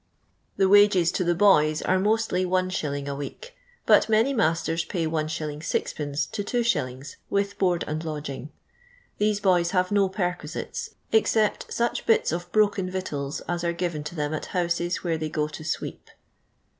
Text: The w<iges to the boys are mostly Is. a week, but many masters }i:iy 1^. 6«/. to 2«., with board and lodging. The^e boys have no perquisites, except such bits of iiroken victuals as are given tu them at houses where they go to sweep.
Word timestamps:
The 0.57 0.63
w<iges 0.65 1.13
to 1.13 1.23
the 1.23 1.35
boys 1.35 1.83
are 1.83 1.99
mostly 1.99 2.41
Is. 2.41 3.07
a 3.07 3.15
week, 3.15 3.55
but 3.85 4.09
many 4.09 4.33
masters 4.33 4.83
}i:iy 4.89 5.05
1^. 5.05 5.27
6«/. 5.61 6.31
to 6.31 6.43
2«., 6.43 7.15
with 7.29 7.59
board 7.59 7.83
and 7.85 8.03
lodging. 8.03 8.51
The^e 9.19 9.39
boys 9.39 9.69
have 9.77 9.91
no 9.91 10.09
perquisites, 10.09 10.95
except 11.11 11.71
such 11.71 12.07
bits 12.07 12.31
of 12.31 12.51
iiroken 12.51 12.89
victuals 12.89 13.41
as 13.41 13.63
are 13.63 13.73
given 13.73 14.03
tu 14.03 14.15
them 14.15 14.33
at 14.33 14.47
houses 14.57 15.03
where 15.03 15.19
they 15.19 15.29
go 15.29 15.47
to 15.49 15.63
sweep. 15.63 16.09